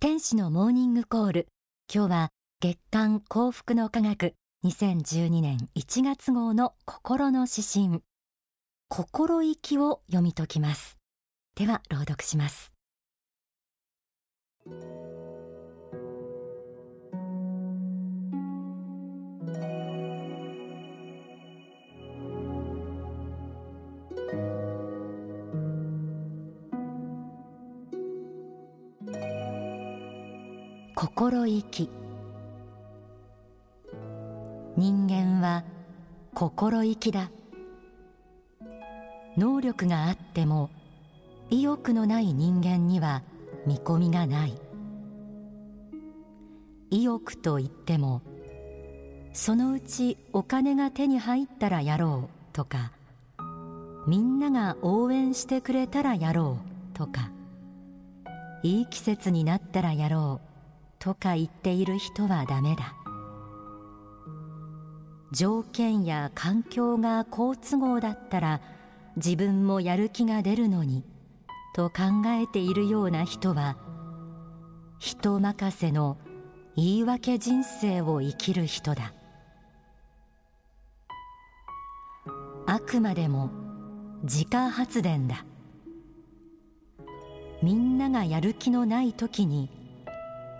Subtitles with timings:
[0.00, 1.48] 天使のモーニングコール。
[1.92, 2.28] 今日は
[2.60, 4.34] 月刊幸福の科学。
[4.64, 8.04] 2012年1月号の心の指針。
[8.88, 11.00] 心意気を読み解きます。
[11.56, 12.72] では朗読します。
[31.18, 31.90] 心意気。
[34.76, 35.64] 人間は
[36.32, 37.32] 心意気だ。
[39.36, 40.70] 能力があっても
[41.50, 43.24] 意欲のない人間には
[43.66, 44.54] 見込みがない。
[46.90, 48.22] 意欲といっても
[49.32, 52.92] そのうちお金が手に入ったらやろうとか
[54.06, 56.58] みんなが応援してくれたらやろ
[56.94, 57.32] うとか
[58.62, 60.47] いい季節になったらやろう
[60.98, 62.94] とか言っている人はダメだ。
[65.30, 68.60] 条件や環境が好都合だったら
[69.16, 71.04] 自分もやる気が出るのに
[71.74, 73.76] と考えているような人は
[74.98, 76.16] 人任せの
[76.76, 79.12] 言い訳人生を生きる人だ。
[82.66, 83.50] あくまでも
[84.22, 85.44] 自家発電だ。
[87.62, 89.70] みんながやる気のない時に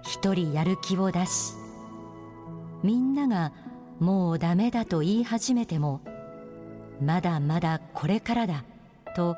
[0.02, 1.54] 一人やる気を出し
[2.82, 3.52] みんなが
[3.98, 6.00] もうダメだと言い始めても
[7.00, 8.64] まだまだこれからだ
[9.14, 9.36] と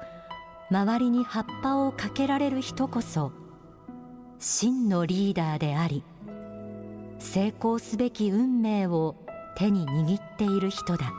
[0.71, 3.33] 周りに葉っぱをかけられる人こそ
[4.39, 6.05] 真のリーダーであり
[7.19, 9.17] 成功すべき運命を
[9.57, 11.13] 手に握っている人だ。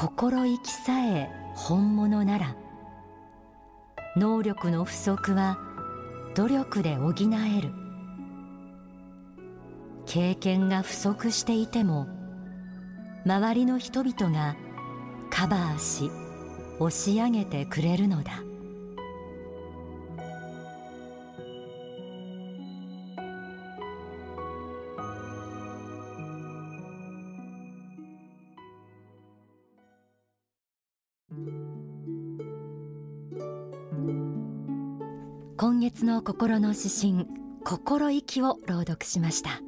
[0.00, 2.56] 心意気さえ本物なら
[4.16, 5.58] 能力の不足は
[6.34, 7.70] 努力で補える。
[10.06, 12.08] 経験が不足していても
[13.24, 14.56] 周りの人々が
[15.30, 16.10] カバーし
[16.80, 18.42] 押し上げてくれるのだ。
[35.80, 37.26] 月の心の指針
[37.64, 39.60] 心意気を朗読しました。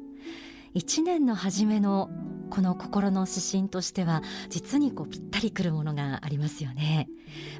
[0.73, 2.09] 一年の初めの
[2.49, 7.09] この心の指針としては実にこうぴったりくるものがありますよね。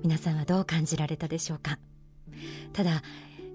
[0.03, 1.80] 皆さんはどう感じられたでしょうか？
[2.74, 3.02] ただ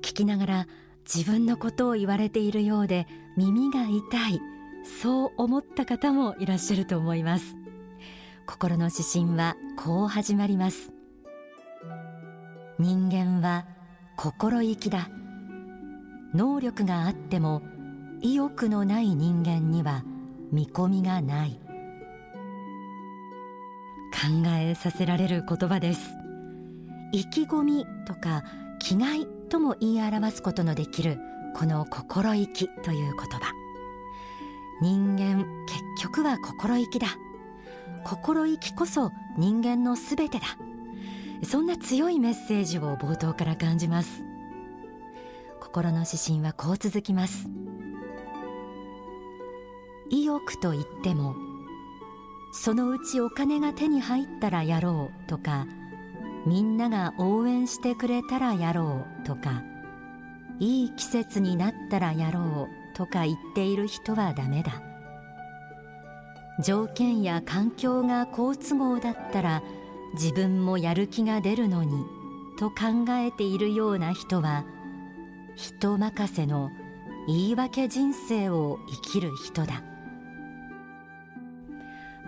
[0.03, 0.67] 聞きながら
[1.03, 3.07] 自分のことを言われているようで
[3.37, 4.41] 耳が痛い
[5.01, 7.57] そう思った方もいらっしゃると思います。
[8.47, 10.93] 心の指針はこう始まります。
[12.79, 13.67] 人間は
[14.21, 15.09] 心意気だ。
[16.35, 17.63] 能力があっても
[18.21, 20.03] 意欲のない人間には
[20.51, 21.61] 見込みがない。
[24.11, 26.17] 考えさせられる言葉です。
[27.13, 28.43] 意気込みとか
[28.81, 31.21] 気概とも言い表すことのできる
[31.55, 33.53] この心意気という言葉。
[34.83, 37.07] 人間結局は心意気だ。
[38.05, 40.47] 心意気こそ人間のすべてだ。
[41.45, 44.25] そんな強いメッセージを冒頭から感じます。
[45.61, 47.49] 心の指針はこう続きます。
[50.11, 51.37] 意欲と言っても
[52.53, 55.67] そのうちお金が手に入ったらやろうとか
[56.47, 59.63] みんなが応援してくれたらやろうとか
[60.59, 64.83] いい季節になったらやろうとか言っている人はダメだ。
[66.61, 69.63] 条件や環境が好都合だったら
[70.15, 72.05] 自分もやる気が出るのに
[72.59, 74.65] と考えているような人は
[75.55, 76.71] 人任せの
[77.27, 79.83] 言い訳人生を生きる人だ。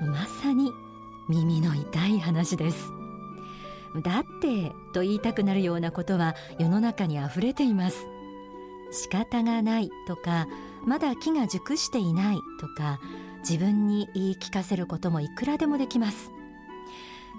[0.00, 0.72] まさに
[1.28, 2.90] 耳の痛い話です。
[4.02, 8.06] だってと言いたくなるようなことは世の中にあふれています。
[8.92, 10.46] 仕方がないとか
[10.84, 13.00] まだ木が熟していないとか
[13.40, 16.30] 自分に言い聞かせることもいくらでもできます。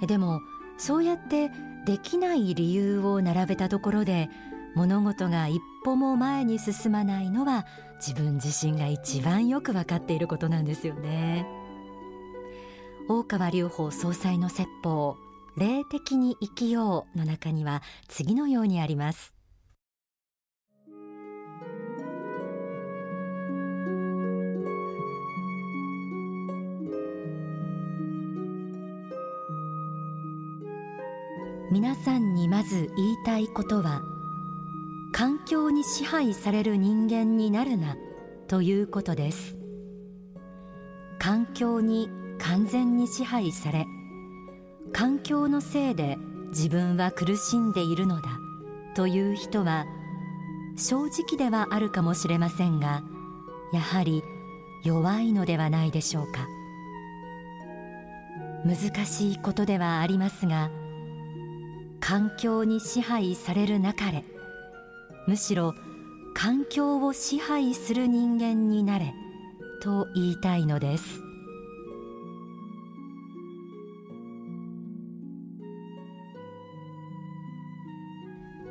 [0.08, 0.42] でも
[0.78, 1.52] そうやって
[1.86, 4.30] できない理由を並べたところで
[4.76, 7.66] 物事が一歩も前に進まないのは
[8.06, 11.46] 自分自身が一番よく分かっていることなんですよね。
[13.08, 15.18] 大川隆法総裁の説法
[15.58, 19.41] 霊的に生きようの中には次のようにあります。
[31.72, 34.02] 皆さんにまず言いたいことは
[35.14, 37.96] 環境に支配される人間になるな
[38.50, 39.56] ということです。
[41.18, 42.10] 環境に
[42.40, 43.86] 完全に支配され
[44.92, 46.18] 環境のせいで
[46.50, 48.24] 自分は苦しんでいるのだ
[48.94, 49.86] という人は
[50.76, 53.02] 正直ではあるかもしれませんが
[53.72, 54.24] やはり
[54.84, 56.48] 弱いのではないでしょうか。
[58.66, 60.70] 難しいことではありますが
[62.02, 64.26] 環境に支配されるなかれ。
[65.28, 65.76] むしろ
[66.34, 69.14] 環境を支配する人間になれ
[69.82, 71.22] と言いたいのです。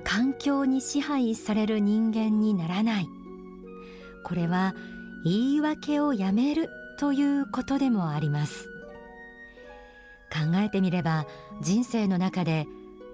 [0.04, 3.08] 環境に支配される人間にならない。
[4.24, 4.74] これは
[5.24, 6.68] 言い訳をやめる
[6.98, 8.68] ということでもあります。
[10.32, 11.26] 考えてみれば
[11.62, 12.66] 人生の中で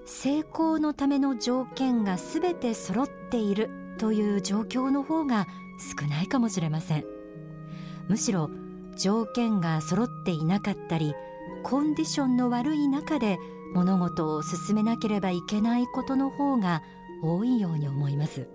[0.06, 5.48] 成功のための条件がすべて揃っているという状況の方が
[6.00, 7.04] 少ないかもしれません。
[8.08, 8.50] むしろ
[8.96, 11.14] 条件が揃っていなかったり
[11.64, 13.38] コンディションの悪い中で
[13.74, 16.82] 物事を進めなければいけないことの方が
[17.22, 18.46] 多いように思います。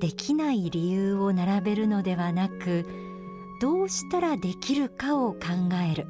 [0.00, 2.86] できない理由を並べるのではなく
[3.60, 5.38] どうしたらできるかを考
[5.90, 6.06] える。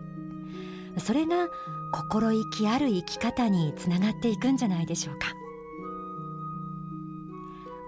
[0.98, 1.48] それが
[1.94, 5.28] 心意気ある生き方につながっていくんじゃないでしょうか。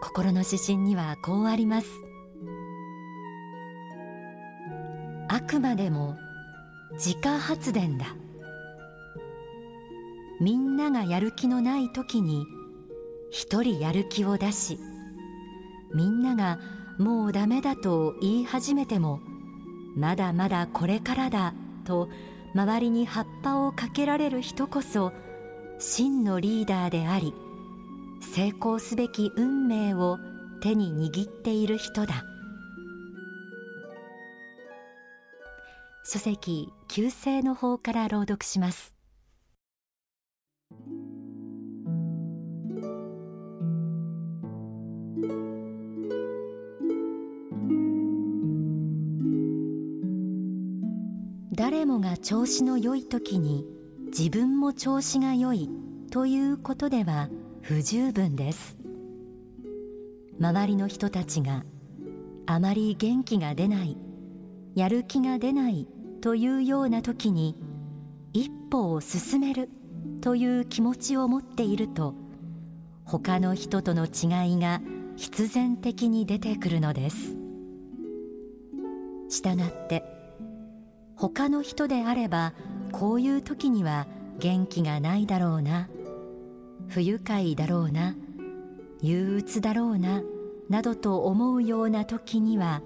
[0.01, 1.89] 心の指針にはこうあります。
[5.29, 6.17] あくまでも
[6.93, 8.15] 自家発電だ。
[10.41, 12.47] みんながやる気のない時に
[13.33, 14.79] 一人やる気を出し
[15.95, 16.61] みんなが
[16.99, 19.21] もうダメだと言い始めても
[19.97, 21.55] まだまだこれからだ
[21.85, 22.11] と
[22.57, 25.13] 周りに葉っぱをかけられる人こそ
[25.79, 27.35] 真のリーダーであり
[28.23, 30.19] 成功すべき運命を
[30.63, 32.25] 手に握っている人だ。
[36.03, 38.96] 書籍旧姓の方から朗読します。
[51.57, 53.65] 誰もが調子の良い時に
[54.09, 55.71] 自分も調子が良い
[56.11, 57.31] ということでは
[57.63, 58.77] 不十分です。
[60.39, 61.65] 周りの人たちが
[62.45, 63.97] あまり元気が出ない
[64.75, 65.89] やる気が出ない
[66.21, 67.57] というような時に
[68.35, 69.71] 一歩を進める
[70.21, 72.15] という気持ちを持っていると
[73.07, 74.83] 他の人との違いが
[75.17, 77.35] 必然的に出てくるのです。
[79.31, 80.16] したがって
[81.17, 82.53] 他の人であれば
[82.93, 84.07] こういう時には
[84.39, 85.89] 元気がないだろうな。
[86.89, 88.15] 不愉快だろうな。
[89.03, 90.23] 憂鬱だろうな。
[90.69, 92.83] などと思うような時には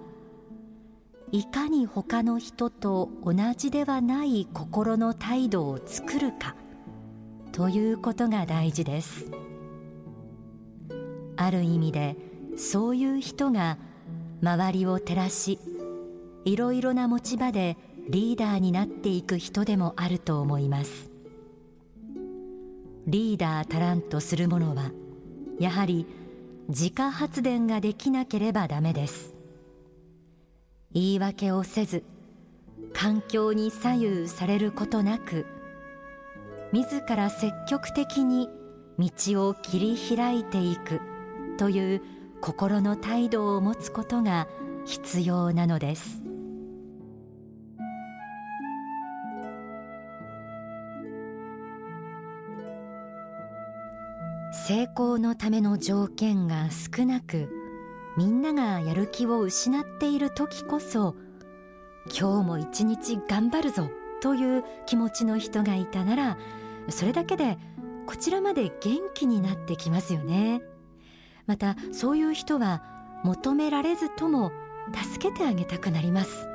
[1.32, 6.56] いかに他の人と同じではない心の態度を作るか
[7.52, 9.30] ということが大事です。
[11.36, 12.16] ある意味で
[12.56, 13.78] そういう人が
[14.42, 15.58] 周りを照らし
[16.44, 17.76] いろいろな持ち場で
[18.10, 21.12] リーダーになっていく人でもあると思います。
[23.06, 24.90] リーダー足らんとする者は
[25.60, 26.06] やはり
[26.68, 29.36] 自家発電ができなければダメです。
[30.92, 32.02] 言い訳をせず
[32.92, 35.46] 環境に左右されることなく
[36.72, 38.48] 自ら積極的に
[38.98, 41.00] 道を切り開いていく
[41.58, 42.02] という
[42.40, 44.48] 心の態度を持つことが
[44.84, 46.29] 必要なのです。
[54.66, 57.48] 成功のための条件が少なく
[58.18, 61.16] みんながやる気を失っている時こそ
[62.06, 63.88] 今日も一日頑張るぞ
[64.20, 66.38] という気持ちの人がいたなら
[66.90, 67.56] それだけで
[68.06, 70.60] こちらまで元気になってきますよね。
[71.46, 72.82] またそういう人は
[73.24, 74.52] 求められずとも
[74.92, 76.46] 助けてあげたくなります。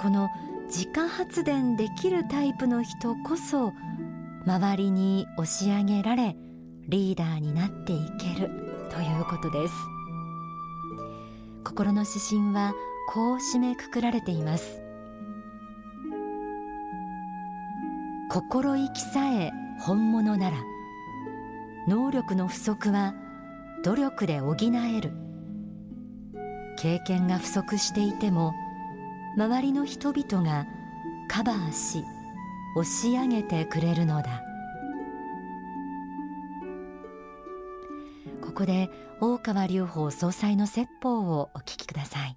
[0.00, 0.28] この
[0.66, 3.72] 自家発電できるタイプの人こそ
[4.46, 6.36] 周りに押し上げられ
[6.88, 8.50] リーダーになっていける
[8.90, 9.74] ということです。
[11.64, 12.74] 心の指針は
[13.08, 14.80] こう締めくくられています。
[18.30, 20.56] 心意気さえ本物なら
[21.88, 23.14] 能力の不足は
[23.82, 25.12] 努力で補える。
[26.76, 28.52] 経験が不足していても
[29.36, 30.66] 周りの人々が
[31.28, 32.04] カバーし
[32.76, 34.43] 押し上げてくれるのだ。
[38.54, 38.88] ここで
[39.20, 42.36] 大川隆法総裁の説法をお聞きください。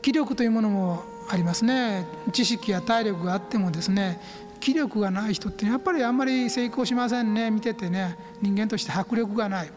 [0.00, 2.06] 気力というものもありますね。
[2.32, 4.20] 知識や体力があってもですね
[4.60, 7.50] 気力がない人ってやっぱりあんまり成功しませんね。
[7.50, 9.70] 見ててね人間として迫力がない。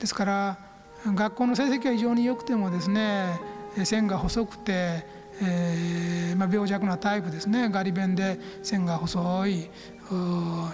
[0.00, 0.58] ですから
[1.04, 3.38] 学校の成績は非常に良くてもですね
[3.84, 5.06] 線が細くて、
[5.42, 7.68] えーまあ、病弱なタイプですね。
[7.68, 9.70] ガリ弁で線が細い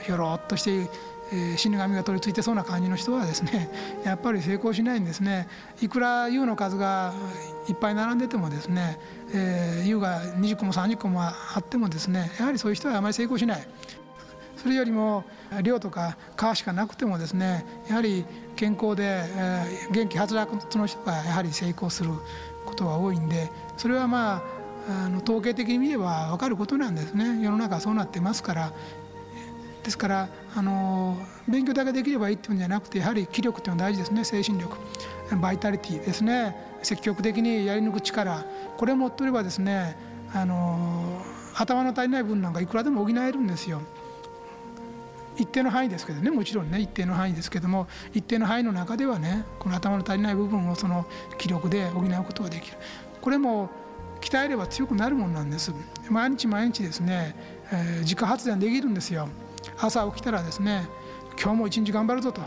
[0.06, 0.88] ひょろっとして
[1.32, 3.70] え、死神が取り付いてそうな感じの人はですね
[4.04, 5.48] やっぱり成功しないんですね。
[5.80, 7.12] いくら優の数が
[7.68, 8.98] いっぱい並んでてもですね、
[9.32, 13.66] えー、が20個も30個もあってもですねやはりそういう人はあまり成功しない。
[14.56, 15.24] それよりも
[15.62, 18.24] 量とか皮しかなくてもですねやはり
[18.56, 19.22] 健康で、
[19.90, 22.10] 元気はつらつの人がやはり成功する
[22.64, 24.42] ことが多いんでそれはまあ
[25.06, 27.42] あの統計的に見れば分かることなんですね。
[27.42, 28.72] 世の中そうなってますから
[29.84, 34.24] ですからあの勉強だけできればいいっていうんじゃなくてやはり気力っていうのは大事ですね。
[34.24, 34.76] 精神力。
[35.40, 36.56] バイタリティですね。
[36.82, 38.44] 積極的にやり抜く力。
[38.76, 39.96] これを持っておればですね
[40.32, 41.22] あの
[41.54, 43.82] 頭の足りない分なんかいくらでも補えるんですよ。
[45.36, 46.30] 一定の範囲ですけどね。
[46.30, 52.78] もちろんね一定の範囲ですけども一定の範囲の中ではねこの頭の足りない部分をその気力で補うことができる。
[53.20, 53.68] これも
[54.20, 55.72] 鍛えれば強くなるものなんです。
[56.08, 57.36] 毎日毎日ですね、
[57.70, 59.28] えー、自家発電できるんですよ。
[59.78, 60.88] 朝起きたらですね
[61.40, 62.40] 今日も一日頑張るぞと、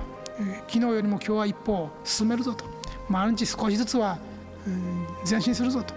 [0.68, 2.66] 昨日よりも今日は一歩進めるぞと。
[3.10, 4.18] 毎日少しずつは、
[5.30, 5.94] 前進するぞと。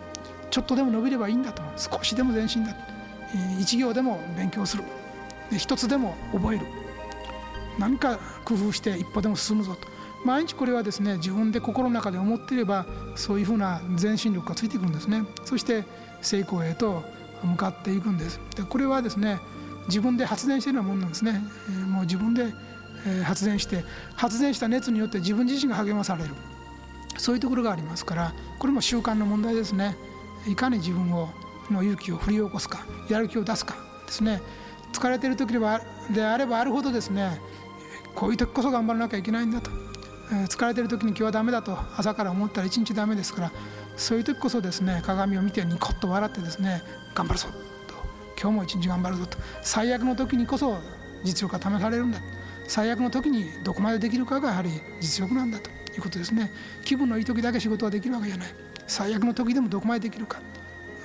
[0.51, 1.63] ちょっとでも伸びればいいんだと。
[1.77, 2.79] 少しでも前進だと、
[3.61, 4.85] 一行でも勉強する。
[5.57, 6.67] 一つでも覚える。
[7.79, 9.89] 何か工夫して一歩でも進むぞと。
[10.25, 12.85] 毎日これはですね自分で心の中で思っていれば
[13.15, 15.25] そういうふうな前進力がついてくるんですね。
[15.45, 15.85] そして
[16.21, 17.03] 成功へと
[17.43, 18.41] 向かっていくんです。
[18.57, 19.39] でこれはですね
[19.89, 22.53] 自分で発電してるようなもんなんですね、えー、もう自分で、
[23.07, 23.83] え発電して
[24.15, 26.31] 発電した熱によって自分自身が励まされる。
[27.17, 29.97] そういうところがありますからこれも習慣の問題ですね。
[30.47, 31.29] いかに自分を
[31.71, 34.41] の勇気を振り起こすかやる気を出すかですね。
[34.93, 35.55] 疲れてる時
[36.13, 37.41] であればあるほどですね
[38.15, 39.71] こういう時こそ頑張らなきゃいけないんだと、
[40.33, 43.53] え疲れてる時に今日はダメだと朝から思ったら一日ダメですから
[43.97, 46.83] そういう時こそですね鏡を見てニコッと笑ってですね
[47.15, 47.49] 頑張るぞ。
[48.41, 49.37] 今日も一日頑張るぞと。
[49.61, 50.79] 最悪の時にこそ
[51.23, 52.19] 実力が試されるんだ。
[52.67, 56.51] 最悪の時にどこまでできるかがやはり実力なんだということですね。
[56.83, 58.49] 気分のいい時だけ仕事ができるわけじゃない。
[58.87, 60.41] 最悪の時でもどこまでできるか。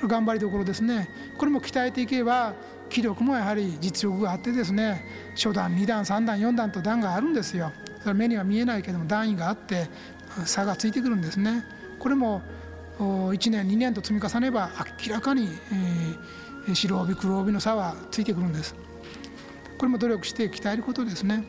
[0.07, 1.09] 頑張りどころですね。
[1.37, 2.53] これも鍛えていけば
[2.89, 5.05] 気力もやはり実力があってですね。
[5.35, 7.73] 初段2段3段4段と段があるんですよ。
[8.01, 9.89] それ目には見えないけども段位があって
[10.45, 11.65] 差がついてくるんですね。
[11.99, 12.41] これも
[12.99, 14.69] 1年2年と積み重ねば
[15.05, 18.75] 明らかに、えー白帯黒帯の差はついてくるんです。
[19.77, 21.43] これも努力して鍛えることですね。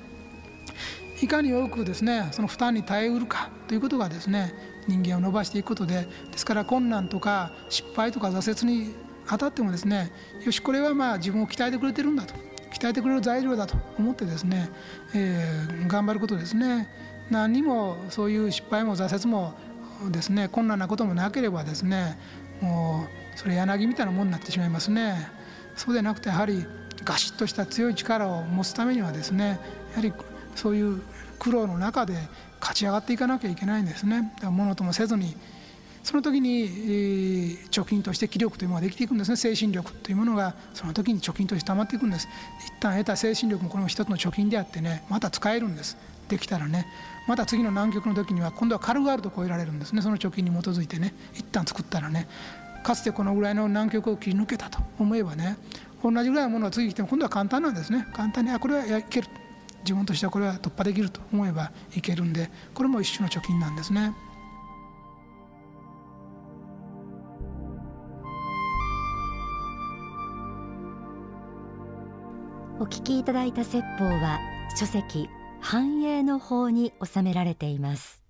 [1.22, 4.52] いかに多くですねその負担に耐えうるかということがですね
[4.86, 8.94] 人間を伸ばしていくことでですから困難とか失敗とか挫折に
[9.26, 10.12] 当たってもですね
[10.44, 12.34] よしこれはまあ自分を鍛えてくれてるんだと
[12.72, 14.68] 鍛えてくれる材料だと思ってですね、
[15.14, 16.88] えー、頑張ることですね。
[17.30, 19.54] 何にもそういう失敗も挫折も
[20.10, 22.18] ですね困難なこともなければですね
[22.60, 25.28] もうそれ柳みたいなもんになってしまいますね。
[25.76, 26.66] そうでなくてやはり
[27.04, 30.12] ガシッとした強い力を持つためにはですねやはり
[30.54, 31.02] そういう
[31.38, 32.14] 苦労の中で
[32.60, 34.32] 勝ち上がっていかなきゃいけないんですね。
[34.42, 35.36] ものともせずに
[36.06, 39.36] その時に、貯金として気力というものができていくんですね。
[39.36, 42.28] 精神力というものがその時に貯金として溜まっていくんです。
[42.64, 45.96] 一旦得た精神力もこれも一つの貯金であってねまた使えるんです。
[46.28, 46.86] できたらね。
[47.26, 50.02] また次の南極の時には今度は軽々と超えられるんですね。
[50.02, 51.12] その貯金に基づいてね。
[51.34, 52.28] 一旦作ったらね。
[52.86, 55.56] かつてこのぐらいの南極を切り抜けたと思えばね
[56.04, 58.06] 同じぐらいのものが次来ても今度は簡単なんですね。
[58.12, 59.28] 簡単にあこれはいける。
[59.82, 64.14] 自分としてはこれは突破できると思えばいけるんでこれも一種の貯金なんですね。
[72.78, 74.38] お聞きいただいた説法は
[74.76, 75.28] 書籍
[75.60, 78.25] 繁栄の法に収められています。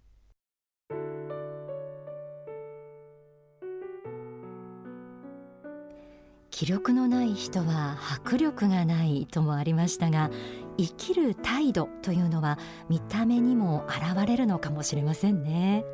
[6.56, 10.30] 気力のない人は迫力がないともありましたが
[10.78, 12.58] 生きる態度というのは
[12.88, 15.84] 見た目にも現れるのかもしれませんね。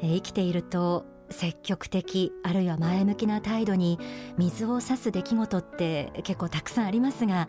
[0.00, 4.00] 生きていると積極的あるいは前向きな態度に
[4.36, 7.48] 水を差す出来事って結構たくさんありますが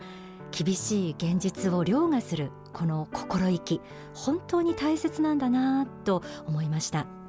[0.52, 3.80] 厳しい現実を凌駕するこの心意気
[4.14, 7.19] 本当に大切なんだなと思いました。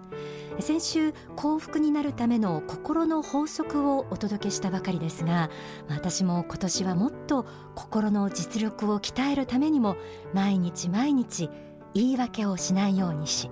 [0.59, 5.49] 先週幸福になるための心の法則をお届けしたばかりですが
[5.87, 9.95] 私も今年はもっと心の実力を鍛えるためにも
[10.33, 11.49] 毎日毎日
[11.93, 13.49] 言い訳をしないようにし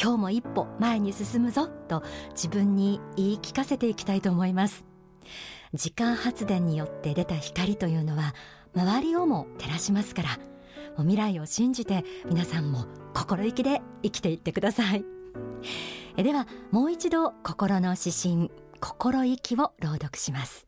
[0.00, 4.84] 今日も一歩前に進むぞと自分に言い聞かせていきたいと思います。
[5.74, 8.34] 時間発電によって出た光というのは
[8.74, 10.38] 周りをも照らしますから
[10.98, 15.04] 未来を信じて皆さんも心意気で生きていってください。
[16.16, 18.50] えではもう一度心の指針
[18.80, 20.66] 心意気を朗読します。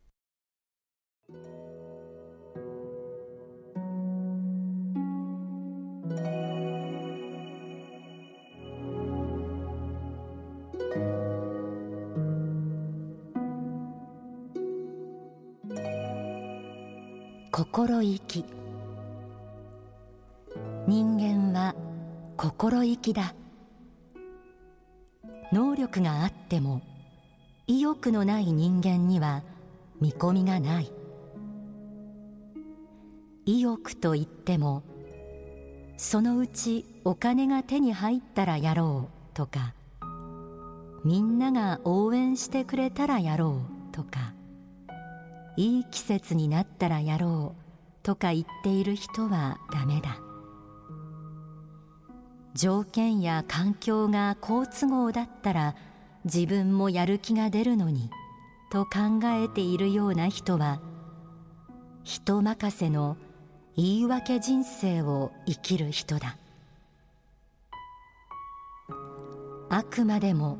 [17.51, 18.45] 心意気。
[20.87, 21.75] 人間は
[22.37, 23.33] 心意気だ。
[25.51, 26.81] 能力があっても
[27.67, 29.43] 意欲のない人間には
[30.01, 30.91] 見込みがない。
[33.45, 34.83] 意欲といっても
[35.97, 39.75] そのうちお金が手に入ったらやろうとか
[41.03, 43.61] みんなが応援してくれたらやろ
[43.91, 44.33] うとか
[45.57, 50.24] いい季節になったらやろうとか言っている人はダメだ。
[52.55, 55.75] 条件や環境が好都合だったら
[56.23, 58.09] 自分もやる気が出るのに
[58.71, 60.81] と考えているような人は
[62.03, 63.17] 人任せの
[63.75, 66.37] 言い訳人生を生きる人だ。
[69.69, 70.57] あくまでも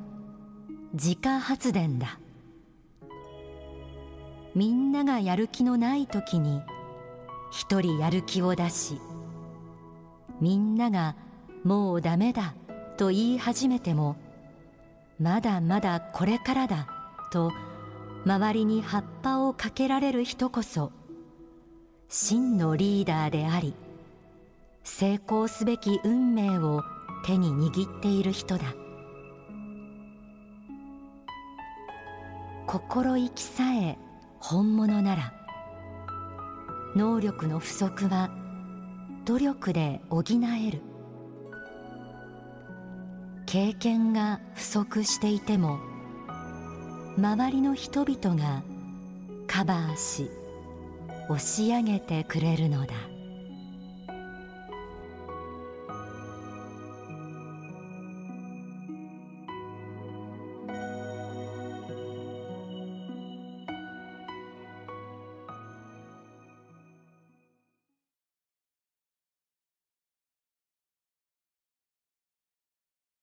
[0.93, 2.19] 自家発電だ。
[4.53, 6.61] みんながやる気のない時に
[7.51, 8.99] 一人やる気を出し
[10.41, 11.15] みんなが
[11.65, 12.53] もうダメだ
[12.95, 14.15] と言い始めても
[15.19, 16.87] まだまだこれからだ
[17.31, 17.51] と
[18.23, 20.91] 周りに葉っぱをかけられる人こそ
[22.07, 23.73] 真のリーダーであり
[24.83, 26.83] 成功すべき運命を
[27.25, 28.75] 手に握っている人だ。
[32.67, 33.97] 心意気さえ
[34.39, 35.33] 本物なら
[36.95, 38.29] 能力の不足は
[39.25, 40.94] 努力で補える。
[43.55, 45.79] 経験が不足していても
[47.17, 48.63] 周りの人々が
[49.47, 50.29] カバーし
[51.29, 53.14] 押し上げてくれるのだ。